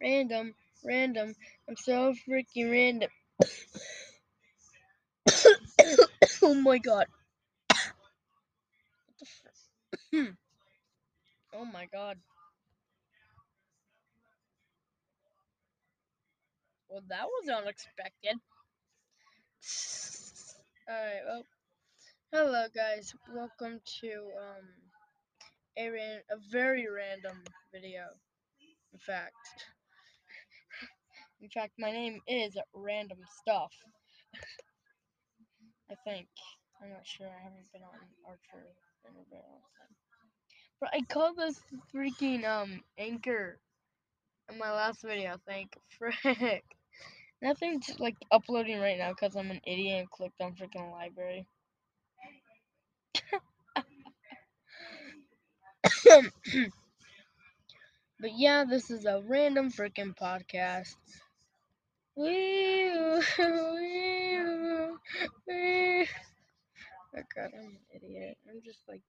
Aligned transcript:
random, 0.00 0.54
random. 0.84 1.34
I'm 1.68 1.76
so 1.76 2.14
freaking 2.28 2.70
random. 2.70 3.10
oh 6.42 6.54
my 6.54 6.78
god. 6.78 7.06
oh 10.14 11.64
my 11.72 11.86
god. 11.92 12.18
Well, 16.88 17.02
that 17.08 17.26
was 17.26 17.48
unexpected. 17.48 18.36
Alright, 20.88 21.22
well. 21.26 21.42
Hello, 22.32 22.66
guys. 22.74 23.14
Welcome 23.32 23.80
to, 24.00 24.08
um, 24.08 24.66
a, 25.78 25.88
ran 25.88 26.20
a 26.30 26.36
very 26.50 26.86
random 26.88 27.42
video. 27.72 28.02
In 28.92 28.98
fact. 28.98 29.34
In 31.40 31.48
fact, 31.50 31.72
my 31.78 31.92
name 31.92 32.20
is 32.26 32.56
Random 32.72 33.18
Stuff. 33.40 33.72
I 35.90 35.94
think. 36.04 36.28
I'm 36.82 36.90
not 36.90 37.06
sure. 37.06 37.26
I 37.26 37.42
haven't 37.42 37.70
been 37.72 37.82
on 37.82 37.94
Archer 38.26 38.66
in 39.04 39.10
a 39.10 39.24
very 39.30 39.42
long 39.50 39.60
time. 39.78 39.94
But 40.80 40.90
I 40.94 41.00
called 41.12 41.36
this 41.36 41.60
freaking 41.94 42.44
um 42.44 42.80
anchor 42.98 43.58
in 44.50 44.58
my 44.58 44.72
last 44.72 45.02
video. 45.02 45.36
Thank 45.46 45.76
frick. 45.98 46.64
Nothing's 47.42 47.98
like 47.98 48.16
uploading 48.30 48.80
right 48.80 48.98
now 48.98 49.10
because 49.10 49.36
I'm 49.36 49.50
an 49.50 49.60
idiot 49.66 50.00
and 50.00 50.10
clicked 50.10 50.40
on 50.40 50.54
freaking 50.54 50.90
library. 50.90 51.46
but 58.20 58.30
yeah, 58.34 58.64
this 58.68 58.90
is 58.90 59.04
a 59.04 59.22
random 59.26 59.70
freaking 59.70 60.14
podcast. 60.16 60.96
Oh 67.18 67.22
god, 67.34 67.50
I'm 67.54 67.66
an 67.66 67.78
idiot. 67.94 68.36
I'm 68.48 68.60
just 68.64 68.80
like 68.88 69.00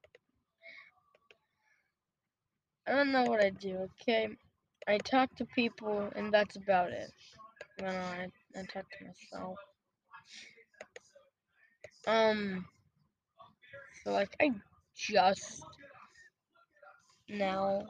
I 2.87 2.91
don't 2.91 3.11
know 3.13 3.23
what 3.23 3.41
I 3.41 3.49
do, 3.49 3.89
okay? 4.01 4.29
I 4.87 4.97
talk 4.97 5.33
to 5.35 5.45
people 5.45 6.09
and 6.15 6.33
that's 6.33 6.57
about 6.57 6.91
it. 6.91 7.11
No, 7.79 7.87
no, 7.87 7.97
I, 7.97 8.27
I 8.57 8.63
talk 8.63 8.85
to 8.89 9.05
myself. 9.05 9.57
Um 12.07 12.65
so 14.03 14.11
like 14.11 14.35
I 14.41 14.51
just 14.95 15.63
now 17.29 17.87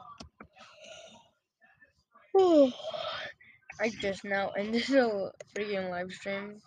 I 3.80 3.90
just 3.90 4.24
now 4.24 4.50
ended 4.50 4.88
a 4.90 5.30
freaking 5.54 5.90
live 5.90 6.12
stream 6.12 6.60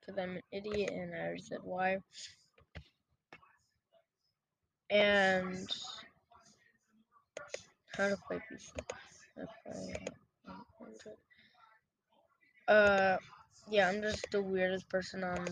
because 0.00 0.18
I'm 0.18 0.36
an 0.36 0.42
idiot 0.52 0.90
and 0.92 1.14
I 1.14 1.18
already 1.18 1.42
said 1.42 1.58
why. 1.62 1.98
And 4.88 5.68
how 7.96 8.08
to 8.08 8.16
play 8.28 8.40
PC. 8.50 8.72
Uh, 12.68 13.16
yeah, 13.70 13.88
I'm 13.88 14.00
just 14.02 14.30
the 14.30 14.42
weirdest 14.42 14.88
person 14.88 15.22
on 15.24 15.46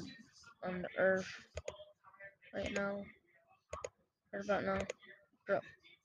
on 0.65 0.83
the 0.83 0.89
earth 0.99 1.29
right 2.55 2.73
now. 2.73 3.03
What 4.31 4.45
about 4.45 4.65
now? 4.65 4.79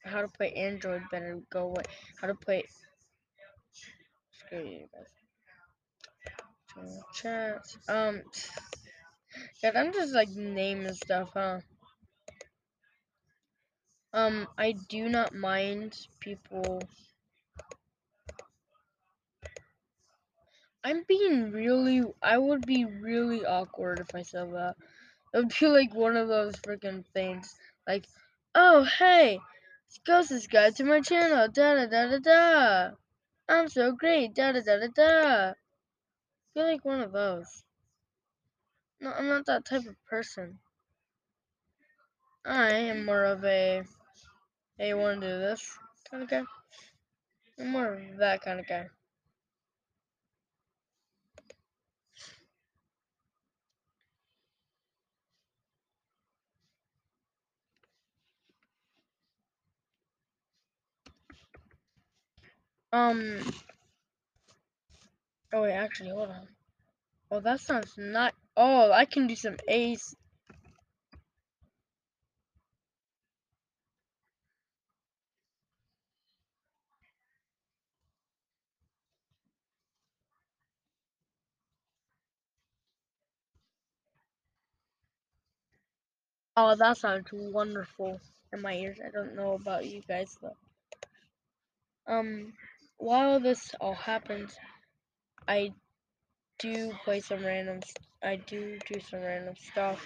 How 0.05 0.21
to 0.21 0.27
play 0.27 0.53
Android 0.53 1.03
better 1.11 1.39
go 1.49 1.65
away. 1.65 1.83
How 2.21 2.27
to 2.27 2.35
play. 2.35 2.65
You 4.51 4.87
guys. 4.93 5.05
Chat. 7.13 7.61
Um. 7.87 8.21
Yeah, 9.61 9.71
I'm 9.75 9.93
just 9.93 10.13
like 10.13 10.29
naming 10.29 10.93
stuff, 10.93 11.29
huh? 11.33 11.59
Um, 14.13 14.47
I 14.57 14.71
do 14.71 15.07
not 15.07 15.35
mind 15.35 15.95
people. 16.19 16.81
I'm 20.83 21.03
being 21.07 21.51
really. 21.51 22.03
I 22.21 22.37
would 22.37 22.65
be 22.65 22.85
really 22.85 23.45
awkward 23.45 23.99
if 23.99 24.15
I 24.15 24.23
said 24.23 24.51
that. 24.53 24.75
It 25.33 25.37
would 25.37 25.53
be 25.59 25.67
like 25.67 25.93
one 25.93 26.17
of 26.17 26.27
those 26.27 26.55
freaking 26.55 27.05
things. 27.13 27.53
Like, 27.87 28.05
oh, 28.55 28.83
hey, 28.97 29.39
Ghost 30.05 30.49
Guide 30.49 30.75
to 30.77 30.83
my 30.85 31.01
channel. 31.01 31.47
Da 31.49 31.75
da 31.75 31.85
da 31.85 32.07
da 32.07 32.19
da. 32.19 32.91
I'm 33.49 33.67
so 33.67 33.93
great. 33.93 34.35
Da 34.35 34.51
da 34.51 34.61
da 34.61 34.77
da 34.77 34.87
da. 34.93 35.49
I 35.49 35.53
feel 36.53 36.65
like 36.65 36.85
one 36.85 37.01
of 37.01 37.11
those. 37.11 37.63
No, 39.01 39.11
I'm 39.11 39.27
not 39.27 39.47
that 39.47 39.65
type 39.65 39.87
of 39.87 39.95
person. 40.07 40.59
I 42.45 42.69
am 42.69 43.05
more 43.05 43.25
of 43.25 43.43
a 43.43 43.83
hey, 44.77 44.89
you 44.89 44.97
want 44.97 45.21
to 45.21 45.27
do 45.27 45.39
this 45.39 45.77
kind 46.11 46.21
of 46.21 46.29
guy. 46.29 46.43
I'm 47.59 47.71
more 47.71 47.93
of 47.93 48.17
that 48.17 48.41
kind 48.41 48.59
of 48.59 48.67
guy. 48.67 48.87
Um. 62.93 63.39
Oh 65.53 65.63
wait, 65.63 65.73
actually, 65.73 66.09
hold 66.11 66.29
on. 66.29 66.47
Oh, 67.31 67.39
that 67.41 67.59
sounds 67.61 67.93
not. 67.97 68.33
Oh, 68.57 68.91
I 68.91 69.05
can 69.05 69.27
do 69.27 69.35
some 69.35 69.57
A's. 69.67 70.15
Oh, 86.57 86.75
that 86.75 86.97
sounds 86.97 87.29
wonderful 87.31 88.19
in 88.53 88.61
my 88.61 88.73
ears. 88.73 88.99
I 89.05 89.09
don't 89.11 89.35
know 89.35 89.53
about 89.53 89.85
you 89.85 90.01
guys 90.07 90.37
though. 90.41 90.57
Um, 92.07 92.53
while 92.99 93.39
this 93.39 93.71
all 93.81 93.95
happens, 93.95 94.55
I 95.47 95.73
do 96.59 96.91
play 97.03 97.21
some 97.21 97.43
random. 97.43 97.79
I 98.21 98.35
do 98.35 98.77
do 98.87 98.99
some 98.99 99.21
random 99.21 99.55
stuff. 99.71 100.05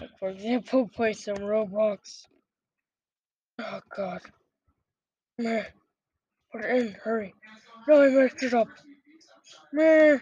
Like 0.00 0.18
for 0.18 0.30
example, 0.30 0.88
play 0.94 1.12
some 1.12 1.36
Roblox. 1.36 2.24
Oh 3.58 3.80
God, 3.94 4.20
man, 5.38 5.64
put 6.52 6.64
it 6.64 6.70
in, 6.70 6.92
hurry! 7.02 7.34
No, 7.88 8.02
I 8.02 8.08
messed 8.08 8.42
it 8.42 8.54
up. 8.54 8.68
Man, 9.72 10.20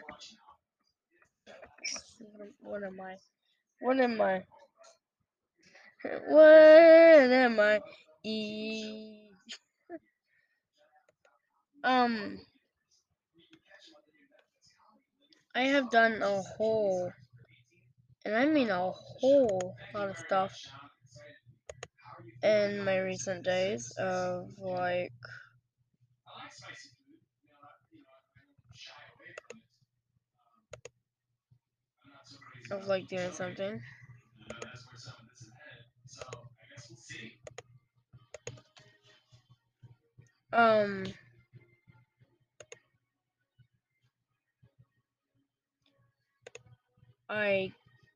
what 2.63 2.83
am 2.83 3.01
I? 3.01 3.17
What 3.81 4.01
am 4.01 4.21
I? 4.21 4.45
What 6.29 6.43
am 6.43 7.61
I? 7.61 7.81
E. 8.25 9.24
um. 11.85 12.39
I 15.55 15.63
have 15.63 15.91
done 15.91 16.21
a 16.21 16.43
whole, 16.43 17.13
and 18.25 18.35
I 18.35 18.45
mean 18.47 18.71
a 18.71 18.91
whole 18.91 19.77
lot 19.95 20.11
of 20.11 20.19
stuff 20.19 20.53
in 22.43 22.85
my 22.85 22.99
recent 22.99 23.45
days 23.45 23.93
of 23.99 24.49
like. 24.59 25.13
Of 32.71 32.87
like 32.87 33.07
doing 33.09 33.31
something. 33.33 33.81
Um, 40.53 41.05
I 47.29 47.73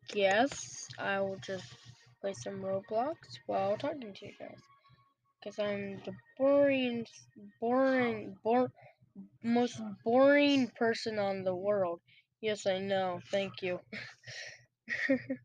guess 0.08 0.88
I 0.98 1.20
will 1.20 1.38
just 1.38 1.66
play 2.20 2.32
some 2.34 2.60
Roblox 2.62 3.16
while 3.46 3.76
talking 3.76 4.12
to 4.14 4.26
you 4.26 4.32
guys. 4.38 4.60
Because 5.40 5.58
I'm 5.58 6.00
the 6.04 6.14
boring, 6.36 7.06
boring, 7.60 8.36
bor 8.42 8.70
most 9.42 9.80
boring 10.04 10.70
person 10.76 11.18
on 11.18 11.44
the 11.44 11.54
world. 11.54 12.00
Yes, 12.40 12.66
I 12.66 12.78
know. 12.78 13.20
Thank 13.30 13.62
you. 13.62 13.80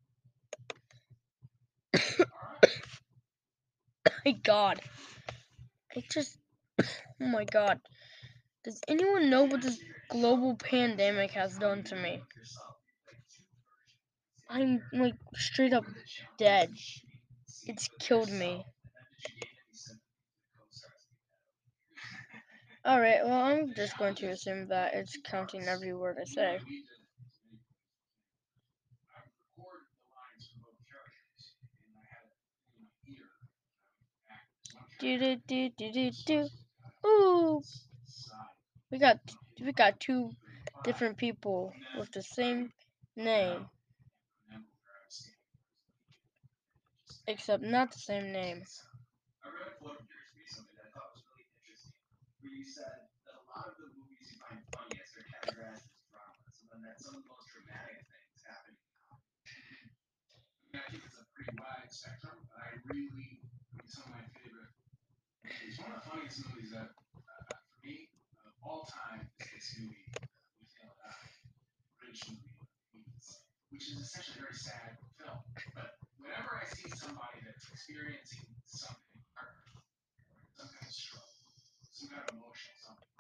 my 4.25 4.31
god. 4.44 4.81
I 5.95 6.04
just 6.12 6.38
Oh 6.80 7.27
my 7.27 7.45
god. 7.45 7.80
Does 8.63 8.80
anyone 8.88 9.30
know 9.30 9.44
what 9.44 9.62
this 9.62 9.80
global 10.09 10.56
pandemic 10.56 11.31
has 11.31 11.57
done 11.57 11.83
to 11.86 11.95
me? 11.95 12.21
I'm 14.54 14.82
like 14.94 15.16
straight 15.36 15.74
up 15.74 15.86
dead. 16.38 16.70
It's 17.66 17.90
killed 18.00 18.32
me. 18.32 18.64
Alright, 22.88 23.26
well, 23.26 23.42
I'm 23.42 23.74
just 23.76 23.98
going 23.98 24.16
to 24.16 24.28
assume 24.30 24.68
that 24.68 24.94
it's 24.94 25.18
counting 25.26 25.64
every 25.64 25.94
word 25.94 26.18
I 26.22 26.26
say. 26.26 26.60
Do 35.00 35.20
do 35.20 35.38
do 35.48 35.70
do 35.78 35.92
do 35.92 36.12
do. 36.28 36.48
Ooh, 37.06 37.62
we 38.92 39.00
got 39.00 39.18
we 39.62 39.72
got 39.74 40.00
two 40.00 40.30
different 40.84 41.18
people 41.18 41.74
with 41.98 42.12
the 42.12 42.22
same 42.22 42.70
name, 43.16 43.68
except 47.28 47.64
not 47.64 47.92
the 47.92 48.00
same 48.00 48.31
name. 48.31 48.64
you 52.64 52.72
said 52.72 53.12
that 53.28 53.36
a 53.36 53.44
lot 53.52 53.68
of 53.68 53.75
the 53.75 53.92
movies 53.92 54.24
you 54.31 54.40
find 54.40 54.64
funniest 54.72 55.20
are 55.20 55.28
categorized 55.28 55.84
as 55.84 56.08
dramas, 56.08 56.56
and 56.72 56.80
that 56.80 56.96
some 56.96 57.20
of 57.20 57.28
the 57.28 57.28
most 57.28 57.44
dramatic 57.52 58.00
things 58.08 58.40
happen. 58.48 58.75
I, 58.80 59.20
mean, 60.72 60.80
I 60.80 60.88
think 60.88 61.04
it's 61.04 61.20
a 61.20 61.28
pretty 61.36 61.52
wide 61.60 61.92
spectrum, 61.92 62.40
but 62.48 62.56
I 62.64 62.80
really, 62.88 63.44
some 63.84 64.08
of 64.08 64.16
my 64.16 64.24
favorite 64.31 64.72
movies. 65.44 65.76
One 65.84 65.92
of 65.92 66.00
the 66.00 66.08
funniest 66.08 66.40
movies 66.48 66.72
that, 66.72 66.96
uh, 66.96 67.44
for 67.52 67.80
me, 67.84 68.08
of 68.48 68.56
all 68.64 68.88
time, 68.88 69.28
is 69.44 69.48
this 69.52 69.76
movie 69.84 70.08
Neil 70.80 70.96
British 72.00 72.24
movie, 72.31 72.56
which 73.76 73.92
is 73.92 74.00
essentially 74.08 74.40
a 74.40 74.42
very 74.48 74.56
sad 74.56 74.96
film. 75.19 75.44
But 75.76 75.93
whenever 76.33 76.62
I 76.62 76.65
see 76.74 76.89
somebody 76.89 77.39
that's 77.45 77.69
experiencing 77.71 78.45
something, 78.65 78.97
some 80.57 80.68
kind 80.68 80.88
of 80.88 80.94
struggle, 80.94 81.30
some 81.94 82.09
kind 82.09 82.24
of 82.30 82.35
emotional 82.35 82.77
something. 82.81 83.13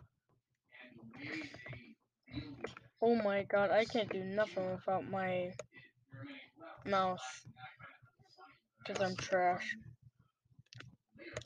And 0.81 0.89
the 0.97 1.05
way 1.13 1.25
they 1.29 2.39
deal 2.39 2.51
with 2.59 2.69
it. 2.69 2.75
Oh 3.01 3.15
my 3.15 3.43
god, 3.43 3.71
I 3.71 3.85
can't 3.85 4.09
do 4.09 4.23
nothing 4.23 4.71
without 4.71 5.09
my 5.09 5.51
mouse. 6.85 7.45
Because 8.79 9.01
I'm 9.01 9.15
trash. 9.15 9.75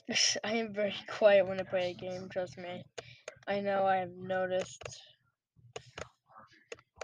I 0.44 0.52
am 0.52 0.72
very 0.72 0.94
quiet 1.08 1.46
when 1.46 1.60
I 1.60 1.64
play 1.64 1.90
a 1.90 1.94
game, 1.94 2.28
trust 2.30 2.56
me. 2.58 2.82
I 3.46 3.60
know 3.60 3.84
I 3.84 3.96
have 3.96 4.10
noticed. 4.16 4.82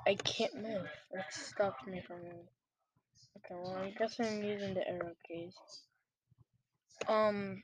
I 0.06 0.14
can't 0.14 0.55
move. 0.55 0.88
It 1.12 1.25
stopped 1.31 1.87
me 1.87 2.02
from 2.06 2.22
moving. 2.22 2.49
Okay, 3.37 3.55
well, 3.55 3.77
I 3.77 3.91
guess 3.99 4.19
I'm 4.21 4.43
using 4.43 4.75
the 4.75 4.89
arrow 4.89 5.15
keys. 5.27 5.55
Um, 7.09 7.63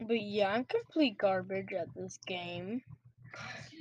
but 0.00 0.20
yeah, 0.20 0.52
I'm 0.52 0.64
complete 0.64 1.18
garbage 1.18 1.72
at 1.72 1.88
this 1.94 2.18
game. 2.26 2.82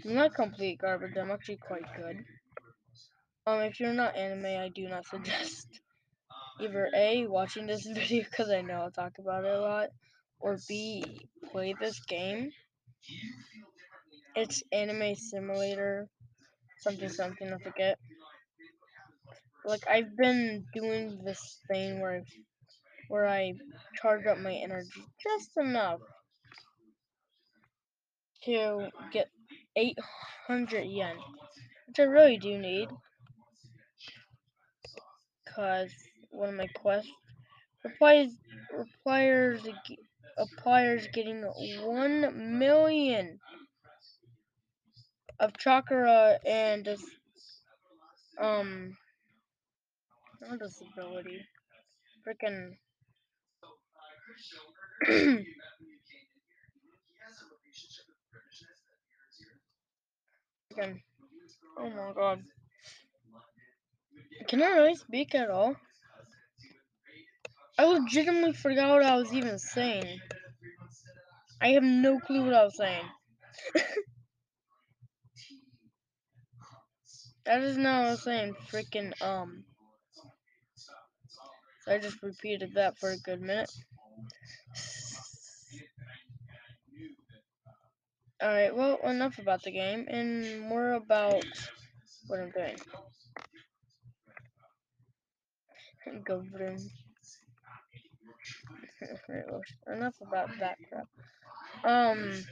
I'm 0.04 0.16
not 0.16 0.34
complete 0.34 0.80
garbage, 0.80 1.18
I'm 1.18 1.32
actually 1.32 1.58
quite 1.58 1.86
good. 1.96 2.24
Um, 3.48 3.60
if 3.60 3.80
you're 3.80 3.94
not 3.94 4.16
anime, 4.16 4.46
I 4.46 4.70
do 4.70 4.88
not 4.88 5.06
suggest 5.10 5.68
either 6.60 6.90
A, 6.96 7.28
watching 7.28 7.68
this 7.68 7.86
video 7.94 8.24
because 8.24 8.50
I 8.50 8.62
know 8.62 8.82
I'll 8.82 8.92
talk 8.92 9.14
about 9.20 9.46
it 9.46 9.54
a 9.54 9.60
lot, 9.60 9.90
or 10.40 10.58
B, 10.68 11.20
play 11.52 11.76
this 11.80 12.00
game. 12.02 12.52
It's 14.36 14.64
Anime 14.72 15.16
Simulator, 15.16 16.10
something 16.80 17.10
something, 17.10 17.54
I 17.54 17.58
forget. 17.58 17.98
Like, 19.66 19.84
I've 19.90 20.16
been 20.16 20.66
doing 20.74 21.22
this 21.26 21.60
thing 21.68 22.00
where 22.00 22.24
where 23.08 23.28
I 23.28 23.54
charge 23.96 24.26
up 24.26 24.38
my 24.38 24.54
energy 24.54 25.04
just 25.22 25.52
enough 25.58 26.00
to 28.44 28.90
get 29.12 29.28
800 29.76 30.84
yen, 30.84 31.16
which 31.88 32.00
I 32.00 32.04
really 32.04 32.38
do 32.38 32.58
need, 32.58 32.90
because 35.44 35.92
one 36.30 36.50
of 36.50 36.56
my 36.56 36.68
quests 36.68 37.12
requires 37.84 38.32
requires 38.72 39.62
requires 40.38 41.08
getting 41.14 41.42
1 41.42 42.60
million 42.60 43.40
of 45.40 45.58
chakra 45.58 46.38
and 46.46 46.96
um 48.40 48.96
not 50.42 50.60
disability 50.60 51.42
freaking 52.28 52.74
Again. 60.72 61.02
Oh 61.78 61.90
my 61.90 62.14
god. 62.16 62.42
Can 64.48 64.64
I 64.64 64.70
really 64.72 64.96
speak 64.96 65.36
at 65.36 65.50
all? 65.50 65.76
I 67.78 67.86
legitimately 67.86 68.54
forgot 68.54 68.90
what 68.90 69.06
I 69.06 69.18
was 69.18 69.34
even 69.34 69.60
saying. 69.60 70.20
I 71.62 71.70
have 71.70 71.84
no 71.84 72.20
clue 72.20 72.46
what 72.46 72.54
I 72.54 72.64
was 72.64 72.78
saying. 72.78 73.06
that 77.46 77.62
is 77.62 77.78
not 77.78 78.00
what 78.00 78.08
I 78.08 78.12
was 78.12 78.24
saying 78.24 78.56
freaking 78.72 79.22
um. 79.22 79.64
So 81.86 81.94
I 81.94 82.00
just 82.00 82.22
repeated 82.24 82.74
that 82.76 82.98
for 82.98 83.12
a 83.12 83.18
good 83.18 83.42
minute. 83.42 83.72
Alright, 88.44 88.76
well, 88.76 88.98
enough 89.04 89.38
about 89.40 89.64
the 89.64 89.72
game, 89.72 90.06
and 90.10 90.62
more 90.62 90.94
about 90.94 91.44
what 92.28 92.40
I'm 92.40 92.52
doing. 92.52 92.78
Enough 99.88 100.16
about 100.22 100.50
that 100.60 100.78
crap. 100.90 101.08
Um, 101.86 102.44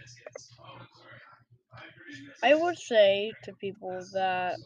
I 2.43 2.53
would 2.55 2.77
say 2.77 3.31
to 3.43 3.53
people 3.53 4.03
that 4.13 4.57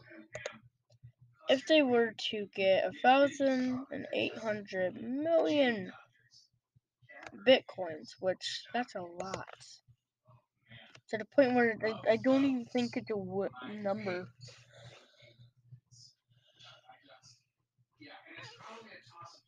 if 1.48 1.66
they 1.66 1.82
were 1.82 2.12
to 2.30 2.46
get 2.54 2.84
a 2.84 2.92
thousand 3.02 3.86
and 3.90 4.06
eight 4.14 4.36
hundred 4.36 5.02
million 5.02 5.92
bitcoins, 7.46 8.14
which 8.20 8.62
that's 8.72 8.94
a 8.94 9.00
lot 9.00 9.48
to 11.10 11.18
the 11.18 11.24
point 11.24 11.54
where 11.54 11.76
I, 11.82 12.12
I 12.12 12.16
don't 12.16 12.44
even 12.44 12.66
think 12.66 12.96
it's 12.96 13.10
a 13.10 13.72
number. 13.72 14.28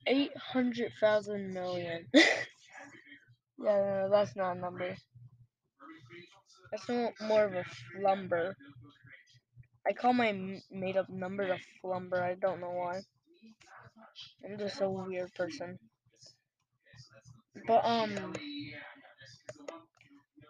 Eight 0.07 0.37
hundred 0.37 0.93
thousand 1.01 1.53
million. 1.53 2.07
yeah, 2.15 2.25
no, 3.59 4.09
that's 4.11 4.35
not 4.35 4.57
a 4.57 4.61
number. 4.61 4.97
That's 6.71 6.89
more 6.89 7.45
of 7.45 7.55
a 7.55 7.65
flumber. 7.95 8.55
I 9.87 9.93
call 9.93 10.13
my 10.13 10.61
made 10.71 10.97
up 10.97 11.09
number 11.09 11.43
a 11.45 11.59
flumber. 11.83 12.21
I 12.23 12.35
don't 12.35 12.61
know 12.61 12.71
why. 12.71 13.01
I'm 14.45 14.59
just 14.59 14.81
a 14.81 14.89
weird 14.91 15.35
person. 15.35 15.79
But 17.67 17.85
um 17.85 18.35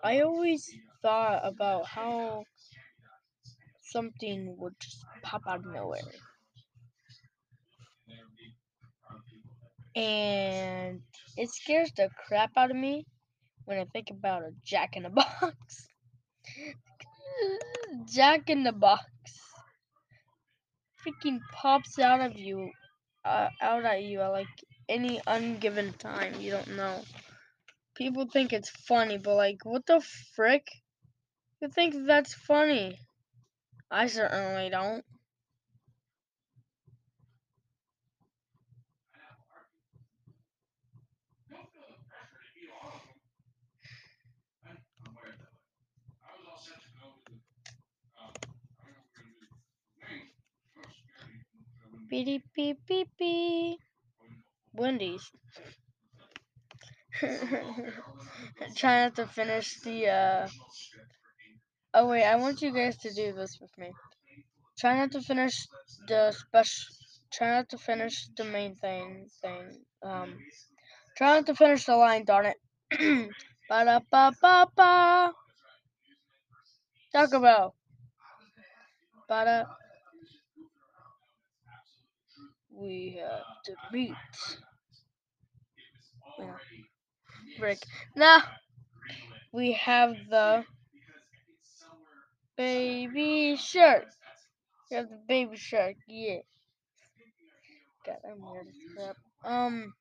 I 0.03 0.21
always 0.21 0.71
thought 1.03 1.41
about 1.45 1.87
how 1.87 2.45
something 3.83 4.57
would 4.59 4.75
just 4.81 5.05
pop 5.23 5.43
out 5.47 5.61
of 5.61 5.67
nowhere. 5.67 6.01
And 9.95 11.03
it 11.37 11.51
scares 11.51 11.93
the 11.97 12.09
crap 12.27 12.51
out 12.57 12.71
of 12.71 12.77
me 12.77 13.05
when 13.65 13.79
I 13.79 13.85
think 13.93 14.11
about 14.11 14.43
a 14.43 14.53
jack 14.65 14.97
in 14.97 15.03
the 15.05 15.11
box. 15.11 15.89
jack 18.07 18.51
in 18.51 18.65
the 18.65 18.73
box 18.73 19.05
freaking 21.07 21.41
pops 21.53 21.99
out 21.99 22.21
of 22.21 22.37
you, 22.37 22.71
uh, 23.25 23.49
out 23.61 23.85
at 23.85 24.03
you 24.03 24.21
at 24.21 24.29
like 24.29 24.65
any 24.89 25.21
ungiven 25.27 25.97
time. 25.99 26.35
You 26.41 26.53
don't 26.53 26.77
know. 26.77 27.03
People 27.97 28.27
think 28.27 28.53
it's 28.53 28.71
funny, 28.71 29.19
but 29.19 29.35
like, 29.35 29.59
what 29.65 29.87
the 29.87 30.01
frick? 30.35 30.69
You 31.61 31.69
think 31.69 31.95
that's 32.07 32.35
funny? 32.35 32.99
I 33.91 34.07
certainly 34.07 34.71
don't. 34.71 35.05
Beep 52.11 52.43
beep 52.57 52.79
beep 52.89 53.09
beep. 53.17 53.79
Wendy's. 54.75 55.31
Try 58.77 59.05
not 59.05 59.15
to 59.15 59.27
finish 59.27 59.79
the 59.85 60.09
uh 60.09 60.49
Oh 61.95 62.09
wait, 62.09 62.25
I 62.25 62.35
want 62.35 62.63
you 62.63 62.73
guys 62.73 62.97
to 62.99 63.13
do 63.15 63.33
this 63.33 63.59
with 63.61 63.71
me. 63.79 63.93
Try 64.77 64.99
not 64.99 65.13
to 65.13 65.21
finish 65.21 65.55
the 66.09 66.33
special 66.33 66.87
try 67.33 67.51
not 67.53 67.69
to 67.69 67.79
finish 67.79 68.27
the 68.37 68.45
main 68.45 68.75
thing 68.75 69.27
thing. 69.41 69.71
Um 70.03 70.37
try 71.17 71.37
not 71.37 71.47
to 71.47 71.55
finish 71.55 71.85
the 71.85 71.95
line, 71.95 72.25
darn 72.25 72.47
it. 72.47 72.57
ba 73.69 73.85
da 73.85 74.01
ba 74.11 74.33
ba 74.43 74.67
ba 74.75 75.33
Taco 77.13 77.39
Bell. 77.41 77.75
Ba 79.29 79.45
da 79.45 79.65
we 82.81 83.21
have 83.23 83.45
the 83.67 83.75
meat. 83.93 84.13
Yeah. 86.39 86.55
Brick. 87.59 87.79
Now 88.17 88.43
we 89.53 89.73
have 89.73 90.15
the 90.31 90.65
baby 92.57 93.57
shark. 93.57 94.07
We 94.91 94.97
have 94.97 95.09
the 95.11 95.21
baby 95.29 95.57
shark, 95.57 95.97
yeah. 96.09 96.39
God, 98.07 98.17
I'm 98.25 98.41
weird 98.43 98.67
as 98.69 98.77
crap. 98.97 99.17
Um 99.45 99.95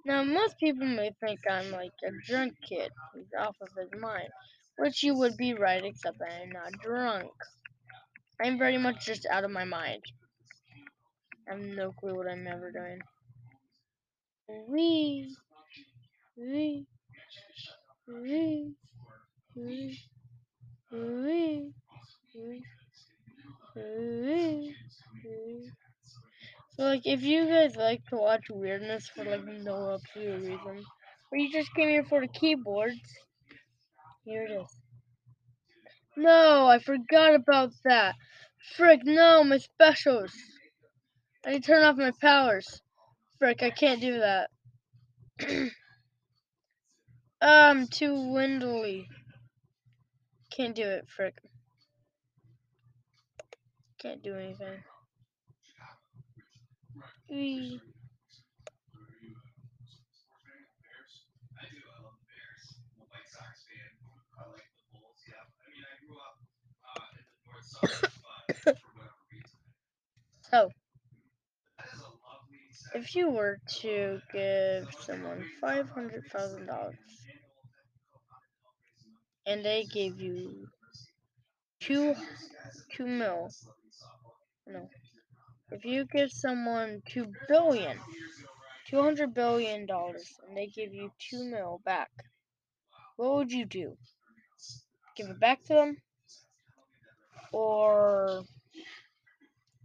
Now, 0.07 0.23
most 0.23 0.59
people 0.59 0.87
may 0.87 1.13
think 1.21 1.41
I'm 1.51 1.71
like 1.71 1.93
a 2.05 2.11
drunk 2.27 2.55
kid 2.69 2.91
who's 3.15 3.27
off 3.39 3.57
of 3.63 3.69
his 3.79 3.91
mind, 4.01 4.29
which 4.79 5.03
you 5.03 5.15
would 5.17 5.37
be 5.37 5.55
right, 5.55 5.85
except 5.85 6.21
I 6.23 6.43
am 6.43 6.51
not 6.51 6.73
drunk. 6.83 7.31
I'm 8.43 8.59
very 8.59 8.79
much 8.79 9.07
just 9.07 9.27
out 9.31 9.45
of 9.45 9.51
my 9.51 9.65
mind. 9.65 10.03
I 11.49 11.53
have 11.53 11.61
no 11.61 11.93
clue 11.93 12.17
what 12.17 12.29
I'm 12.31 12.47
ever 12.47 12.71
doing. 12.73 13.01
Wee, 14.69 15.35
wee, 16.37 16.87
So, 18.07 18.13
like, 26.79 27.07
if 27.07 27.23
you 27.23 27.47
guys 27.47 27.77
like 27.77 28.05
to 28.11 28.17
watch 28.17 28.45
weirdness 28.51 29.09
for, 29.09 29.25
like, 29.25 29.45
no 29.47 29.95
absolute 29.95 30.41
reason, 30.41 30.85
or 31.33 31.39
you 31.39 31.51
just 31.51 31.75
came 31.75 31.89
here 31.89 32.05
for 32.05 32.21
the 32.21 32.29
keyboards, 32.29 33.01
here 34.25 34.45
it 34.45 34.51
is. 34.51 34.69
No, 36.17 36.67
I 36.67 36.81
forgot 36.81 37.35
about 37.35 37.71
that. 37.85 38.17
Frick, 38.77 39.01
no, 39.05 39.45
my 39.45 39.57
specials. 39.59 40.33
I 41.47 41.53
need 41.53 41.65
to 41.65 41.73
turn 41.73 41.85
off 41.85 41.97
my 41.97 42.13
powers. 42.21 42.83
Frick, 43.39 43.63
I 43.63 43.71
can't 43.71 44.01
do 44.01 44.21
that. 44.21 44.51
I'm 47.47 47.87
too 47.89 48.15
windly. 48.33 49.07
Can't 50.51 50.75
do 50.75 50.85
it, 50.85 51.07
frick. 51.15 51.35
Can't 54.01 54.23
do 54.23 54.35
anything. 54.35 54.83
Wee. 57.29 57.83
so, 68.65 68.73
oh. 70.55 70.69
if 72.95 73.15
you 73.15 73.29
were 73.29 73.59
to 73.81 74.19
give 74.33 74.87
someone 75.01 75.45
five 75.61 75.91
hundred 75.91 76.25
thousand 76.33 76.65
dollars 76.67 76.95
and 79.47 79.65
they 79.65 79.85
gave 79.85 80.21
you 80.21 80.67
two 81.81 82.15
two 82.93 83.07
mil, 83.07 83.51
no, 84.67 84.89
if 85.71 85.85
you 85.85 86.07
give 86.07 86.31
someone 86.33 87.03
two 87.09 87.27
billion, 87.49 87.99
two 88.89 89.03
hundred 89.03 89.35
billion 89.35 89.87
dollars, 89.87 90.35
and 90.47 90.57
they 90.57 90.67
give 90.67 90.93
you 90.95 91.11
two 91.19 91.45
mil 91.51 91.81
back, 91.85 92.11
what 93.17 93.35
would 93.37 93.53
you 93.53 93.67
do? 93.67 93.97
Give 95.17 95.29
it 95.29 95.41
back 95.41 95.63
to 95.65 95.75
them, 95.75 95.97
or 97.53 98.43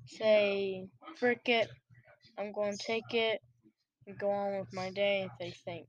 say, 0.08 0.88
frick 1.18 1.42
it, 1.48 1.70
I'm 2.38 2.52
going 2.54 2.78
to 2.78 2.84
take 2.84 3.14
it 3.14 3.42
and 4.08 4.18
go 4.18 4.30
on 4.32 4.60
with 4.60 4.74
my 4.74 4.92
day 4.92 5.24
If 5.26 5.32
say 5.40 5.56
thank, 5.66 5.88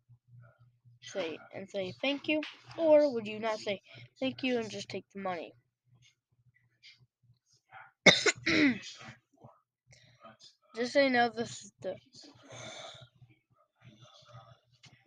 say 1.12 1.38
and 1.54 1.68
say 1.68 1.92
thank 2.00 2.28
you, 2.28 2.40
or 2.78 3.12
would 3.12 3.26
you 3.26 3.38
not 3.40 3.58
say 3.58 3.80
thank 4.18 4.42
you 4.42 4.58
and 4.58 4.70
just 4.70 4.88
take 4.88 5.04
the 5.14 5.20
money? 5.20 5.52
just 10.76 10.92
so 10.92 11.00
you 11.00 11.10
know, 11.10 11.28
this 11.28 11.50
is 11.50 11.72
the 11.82 11.94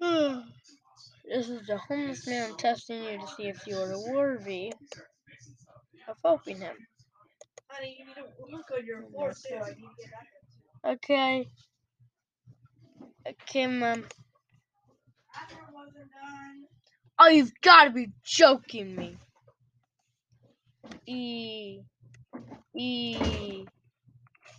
this 1.30 1.50
is 1.50 1.66
the 1.68 1.78
homeless 1.78 2.28
man 2.28 2.56
testing 2.58 3.04
you 3.04 3.18
to 3.20 3.28
see 3.38 3.48
if 3.48 3.66
you 3.68 3.78
are 3.78 4.14
worthy 4.14 4.74
of 6.08 6.18
helping 6.24 6.60
him. 6.60 6.76
Honey, 7.70 7.98
you 8.00 8.06
need 8.06 8.16
to 8.16 8.24
look 8.52 8.66
on 8.78 8.86
your 8.86 9.04
floor 9.04 9.32
too. 9.32 9.56
I 9.56 9.70
need 9.70 9.76
to 9.76 9.82
get 10.02 10.12
back 10.12 10.28
Okay. 10.86 11.48
Okay, 13.26 13.68
mom. 13.68 14.04
Oh, 17.20 17.30
you've 17.30 17.54
got 17.62 17.86
to 17.86 17.92
be 17.92 18.10
joking 18.26 18.96
me. 18.96 19.18
E. 21.08 21.80
E. 22.78 23.66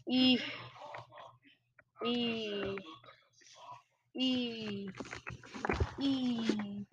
E. 0.09 0.39
E. 2.05 2.77
E. 4.17 4.89
E. 6.01 6.87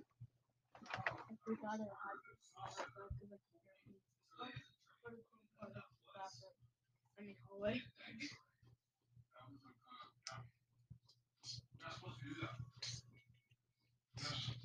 I 7.17 7.23
mean, 7.23 7.35
hallway. 7.49 7.81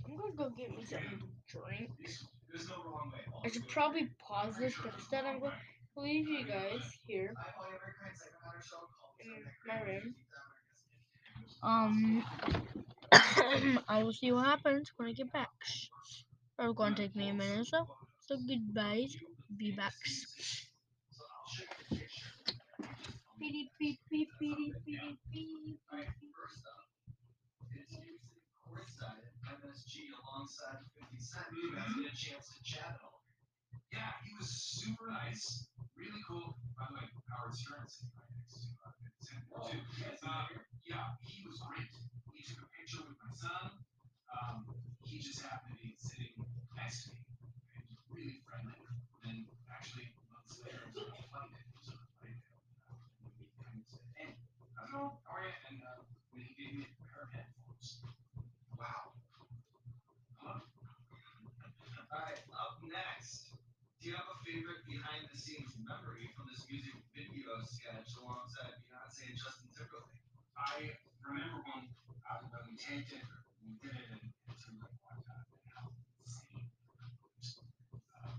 I'm 0.06 0.16
gonna 0.16 0.32
go 0.36 0.50
get 0.56 0.70
me 0.70 0.84
something 0.84 1.20
to 1.20 1.58
drink. 1.58 1.90
I 3.44 3.48
should 3.48 3.68
probably 3.68 4.08
pause 4.18 4.56
this, 4.58 4.75
but 4.82 4.94
instead 4.94 5.25
I'm 5.25 5.40
going 5.40 5.52
to 5.52 6.00
leave 6.00 6.28
you 6.28 6.44
guys 6.46 6.80
here 7.06 7.34
in 9.20 9.30
my 9.66 9.80
room. 9.82 10.14
Um, 11.62 12.25
I 13.88 14.02
will 14.02 14.12
see 14.12 14.32
what 14.32 14.46
happens 14.46 14.90
when 14.96 15.08
I 15.08 15.12
get 15.12 15.32
back. 15.32 15.48
Probably 16.56 16.75
going 16.75 16.94
to 16.94 17.02
take 17.02 17.16
me 17.16 17.28
a 17.28 17.34
minute 17.34 17.60
or 17.60 17.64
so. 17.64 17.86
So 18.26 18.36
goodbyes, 18.48 19.16
be 19.56 19.72
back. 19.72 19.92
Beep, 23.38 23.70
beep, 23.78 23.98
beep, 24.10 24.28
beep, 24.40 24.75
beep, 24.84 25.18
beep, 25.32 25.78
beep. 25.90 26.36
MSG 28.76 30.12
alongside 30.21 30.85
50 31.00 31.16
Cent. 31.16 31.49
You 31.56 31.73
guys 31.73 31.88
get 31.97 32.12
a 32.12 32.16
chance 32.16 32.52
to 32.52 32.61
chat 32.61 32.92
at 32.92 33.00
all. 33.00 33.25
Yeah, 33.88 34.12
he 34.21 34.37
was 34.37 34.52
super 34.52 35.09
nice, 35.09 35.64
really 35.97 36.21
cool. 36.28 36.61
By 36.76 36.85
the 36.92 37.00
way, 37.00 37.09
Howard 37.33 37.56
Stern 37.56 37.88
sitting 37.88 38.12
right 38.21 38.28
next 38.37 38.68
to 38.68 38.76
uh, 38.85 38.92
50 39.00 39.16
Cent 39.25 39.45
too. 39.49 39.80
Uh, 40.28 40.45
yeah, 40.85 41.16
he 41.25 41.40
was 41.49 41.56
great. 41.64 41.88
He 42.37 42.45
took 42.45 42.61
a 42.61 42.68
picture 42.76 43.00
with 43.09 43.16
my 43.16 43.33
son. 43.33 43.80
Um, 44.28 44.68
he 45.09 45.25
just 45.25 45.40
happened 45.40 45.80
to 45.80 45.80
be 45.80 45.97
sitting 45.97 46.37
next 46.76 47.09
to 47.09 47.16
me 47.16 47.25
and 47.80 47.85
really 48.12 48.45
friendly. 48.45 48.76
And 49.25 49.49
actually, 49.73 50.12
months 50.28 50.61
later, 50.61 50.85
it 50.85 50.92
was 50.92 51.16
a 51.16 51.25
funny 51.33 51.49
day. 51.56 51.64
It 51.64 51.80
was 51.80 51.88
a 51.88 51.97
funny 51.97 52.37
day. 52.37 52.37
Uh, 52.92 53.09
kind 53.56 53.80
of 53.80 53.88
said, 53.88 54.04
"Hey, 54.21 54.37
how's 54.76 54.92
it 54.92 55.00
going? 55.00 55.16
How 55.25 55.40
are 55.40 55.49
you?" 55.49 55.56
And 55.73 55.80
uh, 55.80 56.04
when 56.37 56.45
he 56.45 56.52
gave 56.52 56.73
me 56.76 56.85
a 56.85 56.92
pair 57.09 57.25
of 57.25 57.33
headphones, 57.33 58.04
All 62.16 62.25
right, 62.25 62.40
up 62.56 62.80
next, 62.80 63.52
do 64.00 64.08
you 64.08 64.16
have 64.16 64.25
a 64.25 64.40
favorite 64.40 64.80
behind 64.88 65.28
the 65.28 65.37
scenes 65.37 65.76
memory 65.85 66.32
from 66.32 66.49
this 66.49 66.64
music 66.64 66.96
video 67.12 67.61
sketch 67.61 68.08
alongside 68.16 68.73
Beyonce 68.88 69.28
and 69.28 69.37
Justin 69.37 69.68
Timberlake? 69.76 70.25
I 70.56 70.96
remember 71.20 71.61
when 71.68 71.92
I 72.25 72.40
was 72.40 72.49
when 72.49 72.73
we 72.73 72.80
taped 72.80 73.12
it, 73.12 73.20
we 73.61 73.76
did 73.85 73.92
it 73.92 74.08
in, 74.16 74.32
in 74.32 74.54
Timberlake 74.56 74.96
one 75.04 75.20
time, 75.28 75.44
and 75.44 75.68
how 75.76 75.92
uh, 78.16 78.32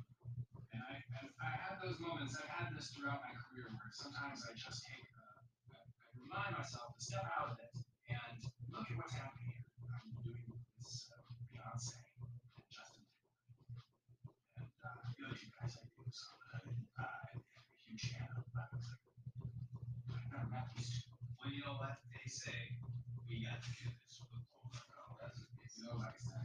and 0.74 0.82
I, 0.82 0.98
I, 1.14 1.22
I 1.38 1.52
had 1.54 1.78
those 1.78 2.02
moments. 2.02 2.34
I 2.34 2.50
had 2.50 2.74
this 2.74 2.90
throughout 2.98 3.22
my 3.22 3.38
career 3.38 3.70
where 3.78 3.94
sometimes 3.94 4.42
I 4.42 4.58
just 4.58 4.90
take 4.90 5.07
you 21.58 21.66
know 21.66 21.82
what? 21.82 21.98
They 22.14 22.30
say 22.30 22.78
we 23.26 23.42
got 23.42 23.58
to 23.66 23.72
do 23.82 23.90
this 23.90 24.22
with 24.22 24.30
the 24.30 24.46
Lord. 24.62 24.78
That's 25.18 25.42
it's 25.66 25.82
no. 25.82 25.98
So 25.98 26.38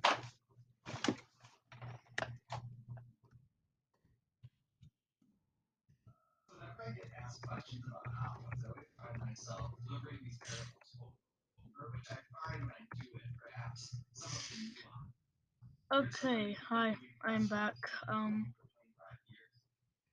whenever 6.57 6.81
I 6.89 6.97
get 6.97 7.13
asked 7.21 7.45
questions 7.45 7.85
about 7.85 8.09
how 8.09 8.41
I 8.41 8.57
always 8.65 8.89
find 8.97 9.21
myself 9.21 9.77
delivering 9.85 10.25
these 10.25 10.41
parables 10.41 10.97
over, 10.97 11.93
which 11.93 12.09
I 12.09 12.25
find 12.33 12.65
when 12.65 12.73
I 12.73 12.89
do 12.97 13.13
it, 13.13 13.29
perhaps 13.37 14.01
some 14.17 14.33
of 14.33 14.41
the 14.49 14.57
nuance. 14.65 15.13
Okay, 16.17 16.57
hi, 16.57 16.97
I'm 17.21 17.49
back. 17.49 17.77
Um, 18.09 18.49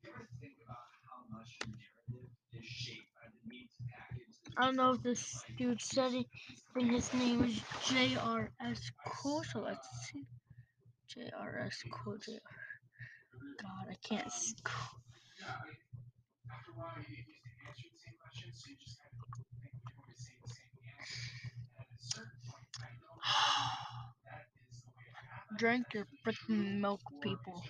You 0.04 0.12
ever 0.16 0.28
think 0.40 0.56
about 0.64 0.88
how 1.08 1.24
much 1.32 1.60
your 1.60 1.76
narrative 1.76 2.32
is 2.56 2.68
shaped 2.68 3.12
by 3.16 3.28
the 3.32 3.40
need 3.48 3.68
to 3.76 3.82
package 3.88 4.28
the 4.32 4.39
I 4.58 4.66
don't 4.66 4.76
know 4.76 4.94
if 4.94 5.04
this 5.04 5.42
dude 5.58 5.82
said 5.82 6.14
it, 6.14 6.26
and 6.76 6.92
his 6.92 7.14
name 7.14 7.44
is 7.44 7.60
JRS 7.86 8.80
Cool, 9.06 9.44
so 9.44 9.60
let's 9.62 9.88
see. 10.12 10.26
JRS 11.16 11.76
Cool, 11.92 12.18
JR. 12.18 12.32
God, 13.62 13.88
I 13.90 13.96
can't. 14.08 14.28
Drink 25.58 25.86
your 25.94 26.08
freaking 26.26 26.80
milk, 26.80 27.02
people. 27.22 27.64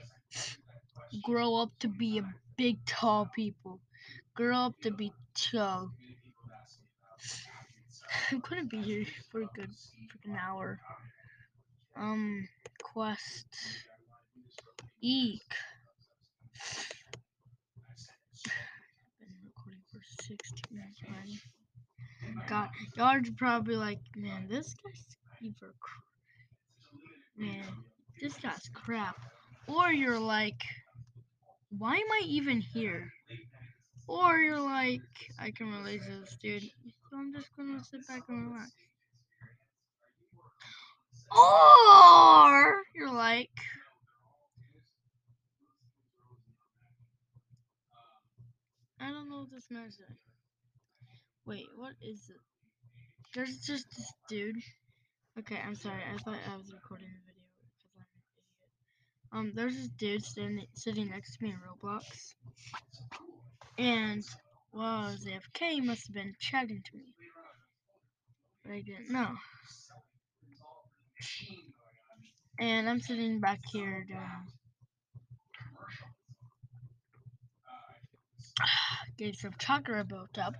Grow 1.23 1.55
up 1.55 1.71
to 1.79 1.87
be 1.87 2.19
a 2.19 2.33
big, 2.57 2.83
tall 2.85 3.29
people. 3.35 3.79
Grow 4.35 4.55
up 4.55 4.79
to 4.81 4.91
be 4.91 5.11
tall. 5.35 5.91
I'm 8.31 8.39
gonna 8.39 8.65
be 8.65 8.81
here 8.81 9.05
for 9.31 9.41
a 9.41 9.49
good 9.55 9.69
freaking 9.69 10.37
hour. 10.39 10.79
Um, 11.95 12.47
quest. 12.81 13.47
Eek. 15.01 15.41
Been 19.19 19.29
recording 19.45 19.81
for 19.91 19.99
60 20.23 20.61
minutes 20.71 21.01
already. 21.07 21.39
God, 22.47 22.69
y'all 22.95 23.07
are 23.07 23.21
probably 23.37 23.75
like, 23.75 23.99
man, 24.15 24.47
this 24.49 24.73
guy's 24.83 25.17
cr- 25.79 26.03
man, 27.37 27.63
this 28.21 28.35
guy's 28.35 28.69
crap. 28.73 29.17
Or 29.67 29.91
you're 29.91 30.19
like, 30.19 30.61
why 31.77 31.93
am 31.95 32.11
I 32.11 32.21
even 32.25 32.59
here? 32.59 33.11
Or 34.07 34.37
you're 34.37 34.59
like, 34.59 35.01
I 35.39 35.51
can 35.51 35.71
relate 35.71 36.01
to 36.03 36.19
this 36.21 36.37
dude. 36.41 36.63
So 37.09 37.17
I'm 37.17 37.33
just 37.33 37.55
gonna 37.57 37.83
sit 37.83 38.07
back 38.07 38.21
and 38.29 38.51
relax. 38.51 38.71
Or 41.31 42.83
you're 42.93 43.11
like, 43.11 43.49
I 48.99 49.09
don't 49.11 49.29
know 49.29 49.39
what 49.39 49.51
this 49.51 49.65
doing. 49.67 49.89
Wait, 51.45 51.67
what 51.75 51.93
is 52.01 52.29
it? 52.29 52.41
There's 53.33 53.57
just 53.59 53.85
this 53.95 54.13
dude. 54.27 54.57
Okay, 55.39 55.57
I'm 55.65 55.75
sorry. 55.75 56.01
I 56.03 56.17
thought 56.17 56.37
I 56.51 56.57
was 56.57 56.71
recording 56.73 57.07
the 57.07 57.21
video 57.25 57.47
because 57.73 57.91
I'm 57.95 58.01
an 58.01 59.41
idiot. 59.41 59.49
Um, 59.49 59.51
there's 59.55 59.75
this 59.75 59.89
dude 59.97 60.25
sitting 60.25 60.65
sitting 60.75 61.09
next 61.09 61.37
to 61.37 61.43
me 61.43 61.51
in 61.51 61.57
Roblox, 61.57 62.35
and 63.79 64.23
was 64.73 65.25
AFK, 65.25 65.83
must 65.83 66.07
have 66.07 66.13
been 66.13 66.33
chatting 66.39 66.81
to 66.85 66.97
me, 66.97 67.13
but 68.63 68.73
I 68.73 68.81
didn't 68.81 69.11
know. 69.11 69.29
And 72.59 72.89
I'm 72.89 72.99
sitting 72.99 73.39
back 73.39 73.59
here 73.71 74.05
doing. 74.07 74.21
Get 79.17 79.35
some 79.35 79.53
chakra 79.57 80.03
built 80.03 80.37
up. 80.37 80.53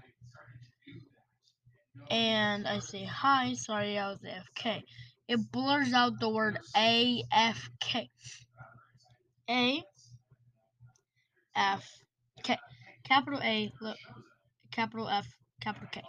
And 2.09 2.67
I 2.67 2.79
say 2.79 3.03
hi, 3.03 3.53
sorry 3.53 3.97
I 3.97 4.09
was 4.09 4.19
AFK. 4.19 4.81
It 5.27 5.51
blurs 5.51 5.93
out 5.93 6.19
the 6.19 6.29
word 6.29 6.57
AFK. 6.75 8.09
A 9.49 9.83
F. 11.55 11.83
Capital 13.09 13.41
A, 13.41 13.71
look, 13.81 13.97
capital 14.71 15.09
F, 15.09 15.27
capital 15.61 15.89
K. 15.91 16.03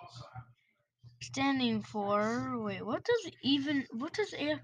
Standing 1.23 1.83
for, 1.83 2.59
wait, 2.59 2.85
what 2.85 3.03
does 3.03 3.33
even, 3.43 3.87
what 3.93 4.13
does 4.13 4.35
A 4.35 4.61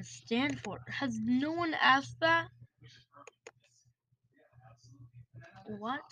stand 0.00 0.60
for? 0.60 0.78
Has 0.88 1.18
no 1.20 1.50
one 1.50 1.74
asked 1.74 2.14
that? 2.20 2.46
What 5.66 6.02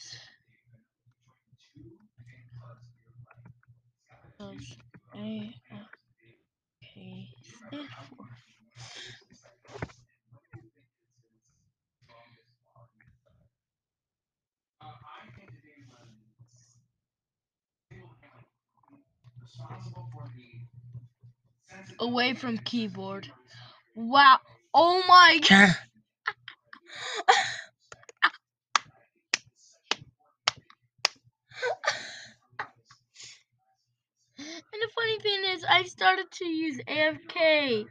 does 4.41 4.77
AFK 5.15 5.53
stand 7.69 7.89
for? 8.09 8.27
Away 22.01 22.35
from 22.35 22.59
keyboard. 22.59 23.31
Wow. 23.95 24.39
Oh 24.75 25.03
my 25.07 25.39
god. 25.49 25.77
And 34.39 34.81
the 34.81 34.89
funny 34.95 35.19
thing 35.21 35.45
is, 35.55 35.65
I 35.69 35.85
started 35.85 36.27
to 36.33 36.47
use 36.47 36.81
AFK 36.89 37.85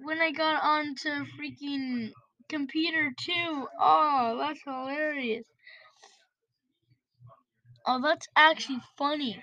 when 0.00 0.20
I 0.20 0.32
got 0.32 0.62
onto 0.62 1.10
freaking 1.38 2.12
computer 2.48 3.12
too. 3.20 3.68
Oh, 3.80 4.36
that's 4.38 4.60
hilarious. 4.64 5.46
Oh, 7.86 8.00
that's 8.02 8.26
actually 8.36 8.80
funny. 8.96 9.42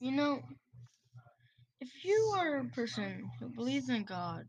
You 0.00 0.12
know, 0.12 0.40
if 1.78 1.90
you 2.04 2.34
are 2.38 2.56
a 2.56 2.64
person 2.64 3.30
who 3.38 3.50
believes 3.50 3.90
in 3.90 4.04
God, 4.04 4.44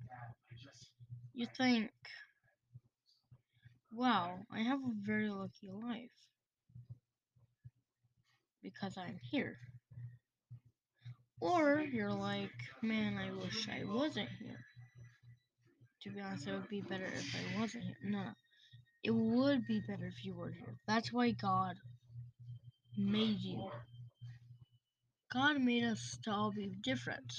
you 1.33 1.45
think, 1.57 1.89
wow, 3.91 4.39
I 4.49 4.61
have 4.61 4.79
a 4.79 5.05
very 5.05 5.29
lucky 5.29 5.69
life 5.69 6.09
because 8.63 8.97
I'm 8.97 9.19
here. 9.29 9.57
Or 11.41 11.81
you're 11.81 12.13
like, 12.13 12.51
man, 12.81 13.17
I 13.17 13.31
wish 13.31 13.67
I 13.67 13.83
wasn't 13.83 14.29
here. 14.39 14.59
To 16.03 16.11
be 16.11 16.21
honest, 16.21 16.47
it 16.47 16.53
would 16.53 16.69
be 16.69 16.81
better 16.81 17.05
if 17.05 17.35
I 17.35 17.59
wasn't 17.59 17.83
here. 17.83 17.97
No, 18.05 18.23
no. 18.23 18.31
It 19.03 19.11
would 19.11 19.67
be 19.67 19.81
better 19.85 20.05
if 20.05 20.23
you 20.23 20.33
were 20.33 20.51
here. 20.51 20.75
That's 20.87 21.11
why 21.11 21.31
God 21.31 21.75
made 22.97 23.39
you. 23.39 23.69
God 25.33 25.61
made 25.61 25.83
us 25.83 26.17
to 26.23 26.31
all 26.31 26.51
be 26.51 26.71
different. 26.83 27.31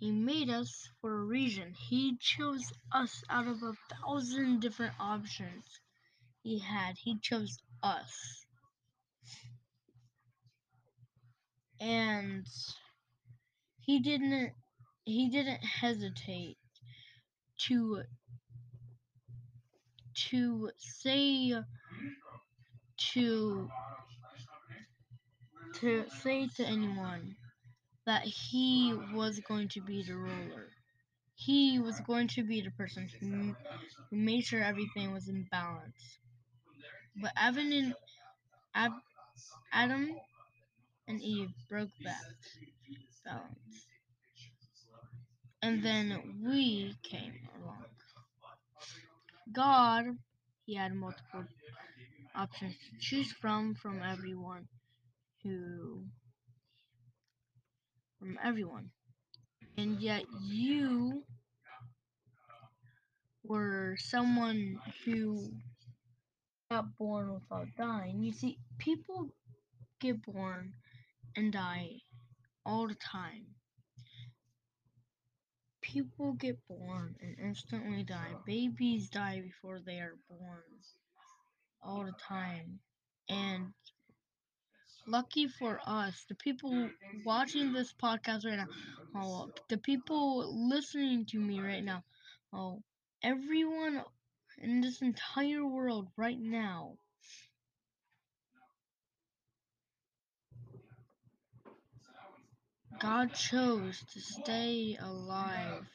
He 0.00 0.10
made 0.12 0.48
us 0.48 0.88
for 1.00 1.12
a 1.12 1.24
reason. 1.24 1.74
He 1.88 2.16
chose 2.20 2.72
us 2.92 3.22
out 3.28 3.46
of 3.46 3.62
a 3.62 3.74
thousand 3.94 4.60
different 4.60 4.94
options 5.00 5.64
he 6.42 6.58
had. 6.60 6.94
He 6.96 7.18
chose 7.20 7.58
us. 7.82 8.46
And 11.80 12.46
he 13.80 14.00
didn't 14.00 14.52
he 15.04 15.28
didn't 15.30 15.64
hesitate 15.64 16.56
to 17.66 18.02
to 20.30 20.70
say 20.76 21.54
to 23.12 23.68
to 25.74 26.04
say 26.22 26.48
to 26.56 26.64
anyone 26.66 27.36
that 28.06 28.22
he 28.24 28.94
was 29.14 29.40
going 29.40 29.68
to 29.68 29.80
be 29.82 30.02
the 30.02 30.14
ruler. 30.16 30.68
He 31.36 31.78
was 31.78 32.00
going 32.00 32.28
to 32.28 32.44
be 32.44 32.60
the 32.62 32.70
person 32.72 33.08
who, 33.20 33.54
who 34.10 34.16
made 34.16 34.44
sure 34.44 34.62
everything 34.62 35.12
was 35.12 35.28
in 35.28 35.46
balance. 35.50 36.18
But 37.20 37.32
Evan 37.36 37.72
and 37.72 37.94
Ab- 38.74 39.02
Adam 39.72 40.16
and 41.08 41.22
Eve 41.22 41.50
broke 41.68 41.90
that 42.04 42.22
balance. 43.24 43.86
And 45.62 45.84
then 45.84 46.40
we 46.44 46.96
came 47.02 47.48
along. 47.62 47.84
God, 49.52 50.16
he 50.64 50.74
had 50.74 50.94
multiple 50.94 51.44
options 52.34 52.76
to 52.78 52.98
choose 52.98 53.32
from 53.32 53.74
from 53.74 54.02
everyone 54.02 54.68
who 55.42 56.04
from 58.18 58.38
everyone. 58.42 58.90
And 59.76 60.00
yet 60.00 60.24
you 60.42 61.22
were 63.44 63.96
someone 63.98 64.78
who 65.04 65.52
got 66.70 66.96
born 66.98 67.32
without 67.32 67.68
dying. 67.76 68.22
You 68.22 68.32
see, 68.32 68.58
people 68.78 69.28
get 70.00 70.22
born 70.22 70.72
and 71.36 71.52
die 71.52 72.00
all 72.66 72.88
the 72.88 72.96
time. 72.96 73.46
People 75.80 76.34
get 76.34 76.58
born 76.68 77.14
and 77.22 77.36
instantly 77.42 78.02
die. 78.02 78.34
Babies 78.44 79.08
die 79.08 79.40
before 79.40 79.80
they 79.86 80.00
are 80.00 80.18
born 80.28 80.62
all 81.82 82.04
the 82.04 82.12
time. 82.28 82.80
And 83.30 83.72
lucky 85.08 85.48
for 85.48 85.80
us, 85.86 86.24
the 86.28 86.34
people 86.34 86.90
watching 87.24 87.72
this 87.72 87.92
podcast 87.94 88.44
right 88.44 88.56
now, 88.58 88.68
oh, 89.14 89.50
the 89.68 89.78
people 89.78 90.68
listening 90.68 91.26
to 91.26 91.38
me 91.40 91.60
right 91.60 91.84
now, 91.84 92.04
oh, 92.52 92.82
everyone 93.22 94.04
in 94.58 94.80
this 94.80 95.02
entire 95.02 95.64
world 95.66 96.08
right 96.16 96.38
now. 96.38 96.98
God 103.00 103.32
chose 103.34 104.04
to 104.12 104.20
stay 104.20 104.96
alive 105.00 105.86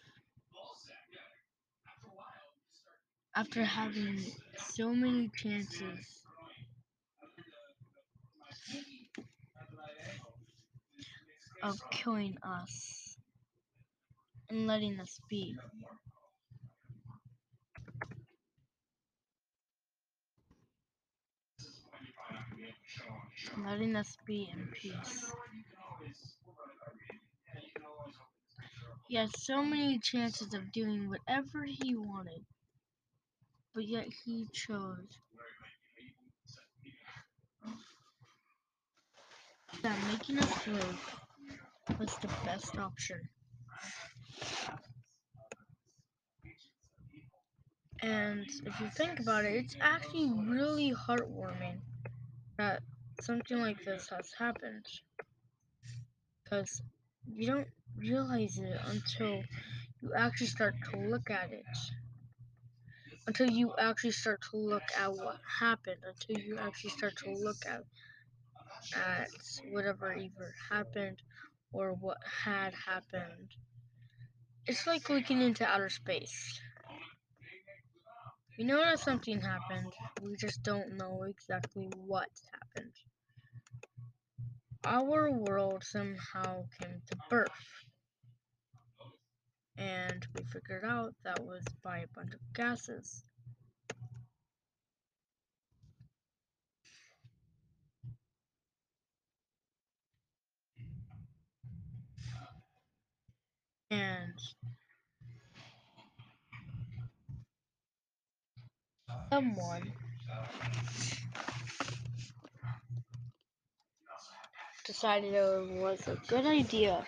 after 3.36 3.63
having 3.63 4.19
so 4.58 4.93
many 4.93 5.30
chances 5.30 6.23
of 11.63 11.80
killing 11.89 12.38
us 12.43 13.15
and 14.49 14.67
letting 14.67 14.99
us 14.99 15.19
be. 15.30 15.56
Letting 23.65 23.95
us 23.95 24.17
be 24.28 24.49
in 24.54 24.67
peace. 24.73 25.32
He 29.08 29.15
had 29.15 29.36
so 29.38 29.63
many 29.63 29.99
chances 29.99 30.54
of 30.54 30.71
doing 30.71 31.10
whatever 31.10 31.63
he 31.63 31.95
wanted, 31.95 32.43
but 33.73 33.88
yet 33.88 34.08
he 34.26 34.47
chose 34.52 35.17
that 39.82 39.97
making 40.12 40.39
us 40.39 40.67
live 40.67 41.23
was 42.00 42.15
the 42.17 42.28
best 42.46 42.78
option. 42.78 43.30
And 48.04 48.46
if 48.65 48.80
you 48.80 48.88
think 48.89 49.19
about 49.19 49.46
it, 49.46 49.56
it's 49.56 49.76
actually 49.82 50.32
really 50.32 50.93
heartwarming 50.93 51.80
that 52.58 52.82
something 53.22 53.60
like 53.60 53.84
this 53.84 54.10
has 54.10 54.32
happened. 54.38 54.86
Because 56.43 56.82
you 57.26 57.48
don't 57.48 57.67
realize 57.98 58.58
it 58.60 58.80
until 58.86 59.43
you 60.02 60.13
actually 60.15 60.48
start 60.48 60.76
to 60.91 60.98
look 60.98 61.30
at 61.30 61.52
it. 61.52 61.65
Until 63.28 63.50
you 63.50 63.74
actually 63.78 64.12
start 64.12 64.41
to 64.52 64.58
look 64.58 64.84
at 64.98 65.12
what 65.12 65.39
happened. 65.60 66.00
Until 66.06 66.38
you 66.43 66.58
actually 66.58 66.91
start 66.91 67.17
to 67.17 67.32
look 67.32 67.65
at 67.65 67.84
at 68.96 69.30
whatever 69.72 70.13
either 70.13 70.54
happened 70.69 71.22
or 71.74 71.94
what 71.94 72.18
had 72.46 72.74
happened. 72.74 73.50
It's 74.66 74.88
like 74.88 75.10
looking 75.10 75.42
into 75.42 75.66
outer 75.66 75.90
space. 75.90 76.62
We 78.58 78.64
know 78.64 78.78
that 78.78 79.00
something 79.00 79.42
happened, 79.42 79.92
we 80.22 80.36
just 80.38 80.62
don't 80.64 80.98
know 80.98 81.24
exactly 81.24 81.90
what 81.98 82.30
happened. 82.52 82.94
Our 84.86 85.32
world 85.32 85.84
somehow 85.84 86.66
came 86.80 87.02
to 87.10 87.18
birth. 87.30 87.50
And 89.78 90.26
we 90.36 90.44
figured 90.46 90.86
out 90.86 91.16
that 91.24 91.44
was 91.44 91.64
by 91.84 92.00
a 92.00 92.08
bunch 92.14 92.34
of 92.34 92.40
gases. 92.54 93.24
And 103.94 104.34
someone 109.32 109.94
decided 114.84 115.36
it 115.36 115.80
was 115.80 116.08
a 116.08 116.16
good 116.28 116.48
idea 116.48 117.06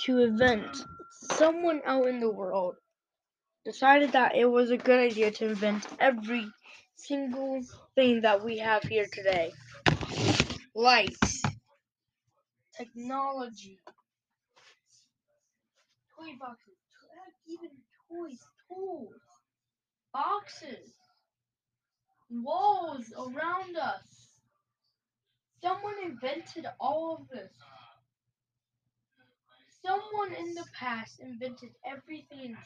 to 0.00 0.18
invent 0.18 0.84
someone 1.22 1.80
out 1.86 2.06
in 2.06 2.20
the 2.20 2.30
world. 2.30 2.74
Decided 3.64 4.12
that 4.12 4.36
it 4.36 4.44
was 4.44 4.70
a 4.70 4.76
good 4.76 5.00
idea 5.00 5.30
to 5.30 5.48
invent 5.48 5.86
every 6.00 6.46
single 6.96 7.62
thing 7.94 8.20
that 8.20 8.44
we 8.44 8.58
have 8.58 8.82
here 8.82 9.06
today. 9.10 9.52
Light 10.74 11.16
technology 12.76 13.78
toy 16.22 16.36
boxes 16.38 16.78
even 17.48 17.70
toys 18.08 18.38
tools 18.68 19.20
boxes 20.12 20.94
walls 22.40 23.12
around 23.18 23.76
us. 23.76 24.30
Someone 25.62 25.94
invented 26.02 26.66
all 26.80 27.18
of 27.20 27.28
this. 27.28 27.52
Someone 29.84 30.32
in 30.32 30.54
the 30.54 30.64
past 30.78 31.20
invented 31.20 31.70
everything 31.84 32.56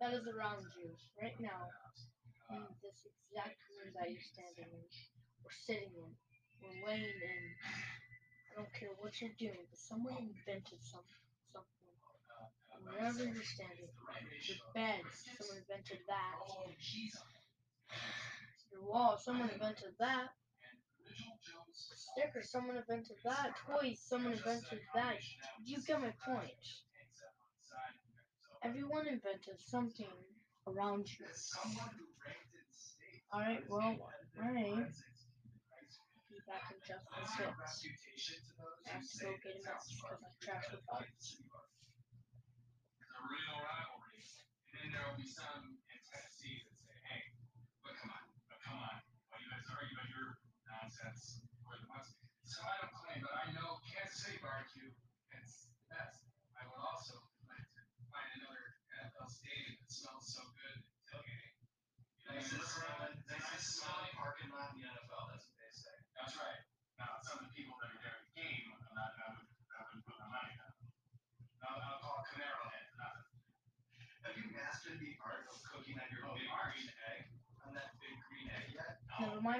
that 0.00 0.14
is 0.14 0.26
around 0.28 0.64
you. 0.78 0.90
Right 1.20 1.38
now 1.40 1.68
in 2.50 2.62
this 2.82 3.06
exact 3.06 3.56
room 3.78 3.92
that 3.98 4.10
you're 4.10 4.22
standing 4.22 4.70
in, 4.70 4.86
or 5.44 5.50
sitting 5.66 5.92
in, 5.94 6.10
or 6.66 6.88
laying 6.88 7.04
in. 7.04 7.44
I 8.50 8.56
don't 8.56 8.72
care 8.74 8.90
what 8.98 9.20
you're 9.20 9.38
doing, 9.38 9.64
but 9.70 9.78
someone 9.78 10.16
invented 10.18 10.82
some, 10.82 11.06
something. 11.52 11.80
Wherever 12.84 13.24
you're 13.24 13.44
standing, 13.44 13.88
your 14.48 14.58
bed, 14.74 15.00
someone 15.38 15.58
invented 15.58 16.00
that. 16.08 16.36
Your 18.72 18.82
wall, 18.82 19.18
someone 19.18 19.50
invented 19.50 19.94
that. 19.98 20.28
Stickers, 21.72 22.50
someone 22.50 22.76
invented 22.76 23.16
that. 23.24 23.52
Toys, 23.66 24.00
someone 24.00 24.32
invented 24.32 24.80
that. 24.94 25.16
You 25.64 25.78
get 25.86 26.00
my 26.00 26.12
point. 26.26 26.52
Everyone 28.62 29.06
invented 29.06 29.58
something 29.58 30.06
around 30.66 31.08
you. 31.18 31.26
Alright, 33.32 33.62
well, 33.68 33.96
alright. 34.42 34.86
Back 36.50 36.66
in 36.74 36.82
just 36.82 37.06
sec. 37.06 37.14
I 37.14 37.22
have 37.22 39.06
to 39.06 39.14
go 39.22 39.30
get 39.38 39.54
him 39.54 39.70
out 39.70 39.86
because 39.86 40.18
I 40.18 40.34
trashed 40.42 40.74
the 40.74 40.82
box. 40.82 41.06
a 41.38 43.22
real 43.22 43.54
rivalry. 43.62 44.18
And 44.74 44.82
then 44.82 44.90
there 44.90 45.06
will 45.06 45.14
be 45.14 45.30
some 45.30 45.78
in 45.78 46.00
Tennessee 46.10 46.58
that 46.66 46.74
say, 46.74 46.98
hey, 47.06 47.22
but 47.86 47.94
come 48.02 48.10
on, 48.10 48.24
but 48.50 48.58
come 48.66 48.82
on. 48.82 48.98
Why 49.30 49.38
you 49.38 49.46
guys 49.46 49.62
argue 49.70 49.94
about 49.94 50.10
your 50.10 50.42
nonsense? 50.66 51.38
We're 51.62 51.78
the. 51.78 51.86
So 52.42 52.58
I 52.66 52.82
don't 52.82 52.98
claim, 52.98 53.22
but 53.22 53.30
I 53.30 53.54
know 53.54 53.78
Kansas 53.86 54.18
City 54.18 54.42
barbecue 54.42 54.90
is 54.90 55.70
the 55.70 55.78
best. 55.86 56.26
I 56.58 56.66
would 56.66 56.82
also 56.82 57.14
like 57.46 57.62
to 57.62 57.80
find 58.10 58.26
another 58.42 58.74
NFL 58.98 59.30
stadium 59.30 59.78
that 59.78 59.86
smells 59.86 60.26
so 60.26 60.42
good 60.58 60.82
tailgating. 61.06 61.54
Nice 62.26 62.50
and 62.58 62.66
smelling, 62.66 63.22
nice 63.30 63.54
and 63.54 63.70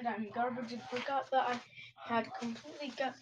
in 0.06 0.30
garbage 0.34 0.72
and 0.72 0.82
forgot 0.90 1.30
that 1.30 1.48
I 1.48 1.60
had 2.08 2.28
completely 2.40 2.92
got 2.96 3.14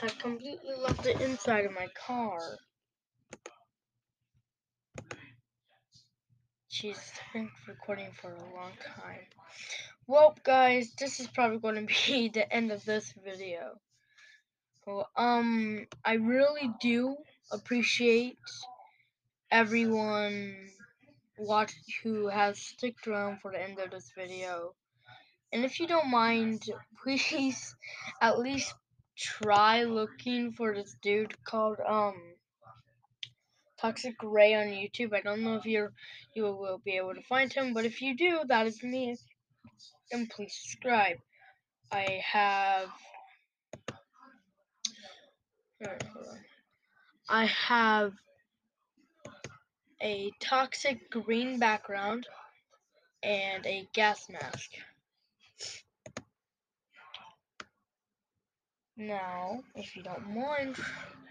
had 0.00 0.18
completely 0.18 0.74
left 0.82 1.06
it 1.06 1.20
inside 1.20 1.64
of 1.64 1.72
my 1.72 1.88
car. 2.06 2.40
I've 6.82 7.20
been 7.32 7.50
recording 7.68 8.10
for 8.20 8.32
a 8.32 8.54
long 8.54 8.72
time. 8.96 9.20
Well, 10.06 10.36
guys, 10.42 10.92
this 10.98 11.20
is 11.20 11.28
probably 11.28 11.58
going 11.58 11.86
to 11.86 11.94
be 12.10 12.28
the 12.34 12.52
end 12.52 12.72
of 12.72 12.84
this 12.84 13.14
video. 13.24 13.78
Well, 14.86 15.08
um, 15.16 15.86
I 16.04 16.14
really 16.14 16.70
do 16.80 17.16
appreciate 17.50 18.36
everyone 19.50 20.56
watch 21.38 21.74
who 22.02 22.28
has 22.28 22.58
sticked 22.58 23.06
around 23.06 23.40
for 23.40 23.52
the 23.52 23.62
end 23.62 23.78
of 23.78 23.90
this 23.90 24.10
video. 24.16 24.74
And 25.54 25.64
if 25.64 25.78
you 25.78 25.86
don't 25.86 26.10
mind, 26.10 26.64
please 27.02 27.76
at 28.20 28.40
least 28.40 28.74
try 29.16 29.84
looking 29.84 30.50
for 30.52 30.74
this 30.74 30.96
dude 31.00 31.32
called 31.44 31.78
um 31.88 32.16
Toxic 33.80 34.16
Ray 34.22 34.54
on 34.54 34.66
YouTube. 34.66 35.14
I 35.14 35.20
don't 35.20 35.42
know 35.42 35.54
if 35.54 35.64
you're 35.64 35.92
you 36.34 36.42
will 36.42 36.80
be 36.84 36.96
able 36.96 37.14
to 37.14 37.22
find 37.22 37.52
him, 37.52 37.72
but 37.72 37.84
if 37.84 38.02
you 38.02 38.16
do, 38.16 38.40
that 38.48 38.66
is 38.66 38.82
me. 38.82 39.16
And 40.10 40.28
please 40.28 40.58
subscribe. 40.60 41.18
I 41.92 42.20
have 42.32 42.88
I 47.28 47.44
have 47.44 48.12
a 50.02 50.32
toxic 50.40 51.10
green 51.10 51.60
background 51.60 52.26
and 53.22 53.64
a 53.66 53.86
gas 53.94 54.28
mask. 54.28 54.70
Now, 58.96 59.60
if 59.74 59.96
you 59.96 60.02
don't 60.02 60.34
mind, 60.34 60.76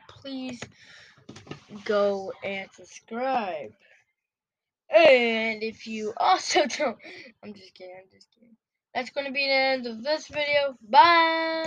please 0.10 0.60
go 1.86 2.34
and 2.44 2.70
subscribe. 2.74 3.72
And 4.90 5.64
if 5.64 5.88
you 5.88 6.14
also 6.18 6.66
don't, 6.68 6.98
I'm 7.44 7.54
just 7.54 7.74
kidding, 7.74 7.96
I'm 7.98 8.10
just 8.12 8.28
kidding. 8.34 8.56
That's 8.94 9.10
going 9.12 9.28
to 9.28 9.34
be 9.34 9.48
the 9.48 9.54
end 9.54 9.88
of 9.88 10.04
this 10.04 10.28
video. 10.28 10.78
Bye! 10.90 11.62